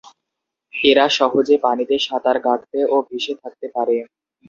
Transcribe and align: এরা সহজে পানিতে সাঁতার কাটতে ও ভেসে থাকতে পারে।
এরা 0.73 1.05
সহজে 1.17 1.55
পানিতে 1.65 1.95
সাঁতার 1.99 2.37
কাটতে 2.45 2.79
ও 2.85 3.07
ভেসে 3.07 3.33
থাকতে 3.41 3.67
পারে। 3.75 3.95